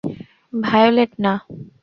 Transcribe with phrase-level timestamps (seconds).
[0.53, 1.33] Violet, না।